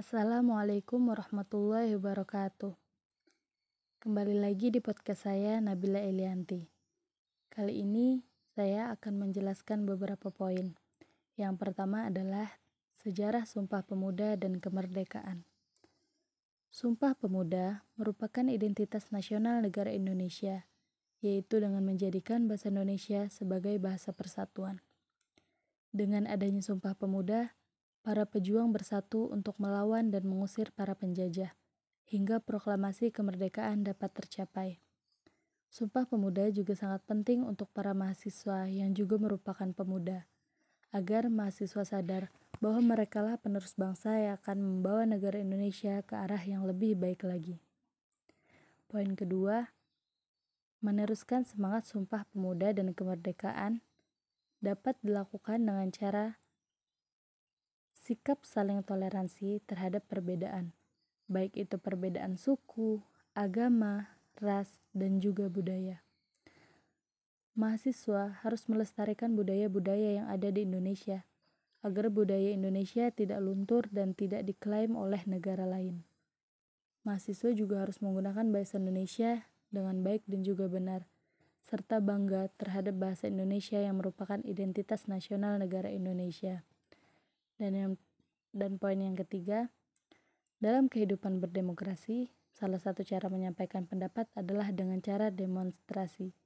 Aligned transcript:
Assalamualaikum 0.00 1.12
warahmatullahi 1.12 1.92
wabarakatuh. 2.00 2.72
Kembali 4.00 4.32
lagi 4.32 4.72
di 4.72 4.80
podcast 4.80 5.28
saya 5.28 5.60
Nabila 5.60 6.00
Elianti. 6.00 6.64
Kali 7.52 7.84
ini 7.84 8.24
saya 8.56 8.96
akan 8.96 9.28
menjelaskan 9.28 9.84
beberapa 9.84 10.32
poin. 10.32 10.72
Yang 11.36 11.54
pertama 11.60 12.08
adalah 12.08 12.48
sejarah 13.04 13.44
Sumpah 13.44 13.84
Pemuda 13.84 14.40
dan 14.40 14.56
kemerdekaan. 14.56 15.44
Sumpah 16.72 17.12
Pemuda 17.12 17.84
merupakan 18.00 18.48
identitas 18.48 19.12
nasional 19.12 19.60
negara 19.60 19.92
Indonesia, 19.92 20.64
yaitu 21.20 21.60
dengan 21.60 21.84
menjadikan 21.84 22.48
bahasa 22.48 22.72
Indonesia 22.72 23.28
sebagai 23.28 23.76
bahasa 23.76 24.16
persatuan. 24.16 24.80
Dengan 25.92 26.24
adanya 26.24 26.64
Sumpah 26.64 26.96
Pemuda, 26.96 27.52
para 28.00 28.24
pejuang 28.24 28.72
bersatu 28.72 29.28
untuk 29.28 29.60
melawan 29.60 30.08
dan 30.08 30.24
mengusir 30.24 30.72
para 30.72 30.96
penjajah, 30.96 31.52
hingga 32.08 32.40
proklamasi 32.40 33.12
kemerdekaan 33.12 33.84
dapat 33.84 34.10
tercapai. 34.16 34.70
Sumpah 35.70 36.02
Pemuda 36.02 36.50
juga 36.50 36.74
sangat 36.74 37.06
penting 37.06 37.46
untuk 37.46 37.70
para 37.70 37.94
mahasiswa 37.94 38.66
yang 38.66 38.90
juga 38.90 39.20
merupakan 39.22 39.70
pemuda, 39.70 40.26
agar 40.90 41.30
mahasiswa 41.30 41.86
sadar 41.86 42.34
bahwa 42.58 42.82
merekalah 42.82 43.38
penerus 43.38 43.78
bangsa 43.78 44.18
yang 44.18 44.34
akan 44.42 44.58
membawa 44.58 45.06
negara 45.06 45.38
Indonesia 45.38 46.02
ke 46.02 46.18
arah 46.18 46.42
yang 46.42 46.66
lebih 46.66 46.98
baik 46.98 47.22
lagi. 47.22 47.62
Poin 48.90 49.14
kedua, 49.14 49.70
meneruskan 50.82 51.46
semangat 51.46 51.86
Sumpah 51.86 52.26
Pemuda 52.34 52.74
dan 52.74 52.90
kemerdekaan 52.90 53.78
dapat 54.58 54.98
dilakukan 55.06 55.62
dengan 55.62 55.88
cara 55.94 56.42
sikap 58.10 58.42
saling 58.42 58.82
toleransi 58.82 59.62
terhadap 59.70 60.02
perbedaan, 60.10 60.74
baik 61.30 61.54
itu 61.54 61.78
perbedaan 61.78 62.34
suku, 62.34 62.98
agama, 63.38 64.18
ras, 64.42 64.82
dan 64.90 65.22
juga 65.22 65.46
budaya. 65.46 66.02
Mahasiswa 67.54 68.42
harus 68.42 68.66
melestarikan 68.66 69.38
budaya-budaya 69.38 70.18
yang 70.18 70.26
ada 70.26 70.50
di 70.50 70.66
Indonesia, 70.66 71.22
agar 71.86 72.10
budaya 72.10 72.50
Indonesia 72.50 73.14
tidak 73.14 73.38
luntur 73.38 73.86
dan 73.94 74.10
tidak 74.18 74.42
diklaim 74.42 74.98
oleh 74.98 75.22
negara 75.30 75.62
lain. 75.62 76.02
Mahasiswa 77.06 77.54
juga 77.54 77.86
harus 77.86 78.02
menggunakan 78.02 78.50
bahasa 78.50 78.82
Indonesia 78.82 79.46
dengan 79.70 80.02
baik 80.02 80.26
dan 80.26 80.42
juga 80.42 80.66
benar, 80.66 81.06
serta 81.62 82.02
bangga 82.02 82.50
terhadap 82.58 82.98
bahasa 82.98 83.30
Indonesia 83.30 83.78
yang 83.78 84.02
merupakan 84.02 84.42
identitas 84.42 85.06
nasional 85.06 85.62
negara 85.62 85.94
Indonesia. 85.94 86.66
Dan 87.60 87.76
yang 87.76 87.92
dan 88.50 88.76
poin 88.76 88.98
yang 88.98 89.14
ketiga, 89.14 89.70
dalam 90.60 90.92
kehidupan 90.92 91.40
berdemokrasi, 91.40 92.28
salah 92.52 92.76
satu 92.76 93.00
cara 93.00 93.32
menyampaikan 93.32 93.88
pendapat 93.88 94.28
adalah 94.36 94.68
dengan 94.74 95.00
cara 95.00 95.32
demonstrasi. 95.32 96.36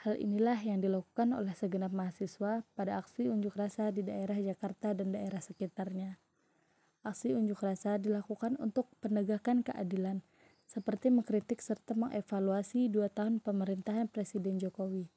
Hal 0.00 0.16
inilah 0.16 0.56
yang 0.64 0.80
dilakukan 0.80 1.36
oleh 1.36 1.52
segenap 1.52 1.92
mahasiswa 1.92 2.64
pada 2.72 2.92
aksi 2.96 3.28
unjuk 3.28 3.52
rasa 3.52 3.92
di 3.92 4.00
daerah 4.00 4.40
Jakarta 4.40 4.96
dan 4.96 5.12
daerah 5.12 5.44
sekitarnya. 5.44 6.16
Aksi 7.04 7.36
unjuk 7.36 7.60
rasa 7.60 8.00
dilakukan 8.00 8.56
untuk 8.56 8.88
penegakan 9.04 9.60
keadilan, 9.60 10.24
seperti 10.64 11.12
mengkritik 11.12 11.60
serta 11.60 11.92
mengevaluasi 11.92 12.88
dua 12.88 13.12
tahun 13.12 13.44
pemerintahan 13.44 14.08
Presiden 14.08 14.56
Jokowi, 14.56 15.12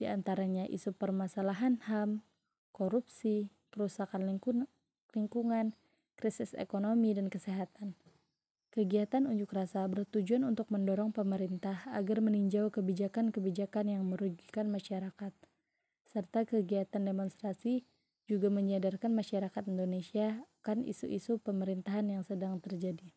di 0.00 0.10
antaranya 0.10 0.66
isu 0.66 0.90
permasalahan 0.90 1.78
HAM, 1.86 2.26
korupsi, 2.74 3.54
kerusakan 3.70 4.26
lingkungan, 4.26 4.66
lingkungan, 5.16 5.72
krisis 6.20 6.52
ekonomi, 6.54 7.16
dan 7.16 7.32
kesehatan. 7.32 7.96
Kegiatan 8.70 9.24
unjuk 9.24 9.56
rasa 9.56 9.88
bertujuan 9.88 10.44
untuk 10.44 10.68
mendorong 10.68 11.08
pemerintah 11.08 11.88
agar 11.96 12.20
meninjau 12.20 12.68
kebijakan-kebijakan 12.68 13.88
yang 13.88 14.04
merugikan 14.04 14.68
masyarakat, 14.68 15.32
serta 16.04 16.44
kegiatan 16.44 17.00
demonstrasi 17.00 17.88
juga 18.28 18.52
menyadarkan 18.52 19.16
masyarakat 19.16 19.64
Indonesia 19.70 20.44
akan 20.60 20.84
isu-isu 20.84 21.38
pemerintahan 21.40 22.04
yang 22.10 22.20
sedang 22.26 22.58
terjadi. 22.58 23.14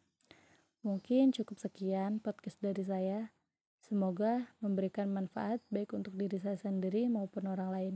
Mungkin 0.86 1.36
cukup 1.36 1.60
sekian 1.60 2.24
podcast 2.24 2.56
dari 2.64 2.86
saya. 2.86 3.36
Semoga 3.84 4.54
memberikan 4.64 5.12
manfaat 5.12 5.60
baik 5.74 5.92
untuk 5.92 6.16
diri 6.16 6.40
saya 6.40 6.56
sendiri 6.56 7.10
maupun 7.12 7.52
orang 7.52 7.70
lain. 7.74 7.96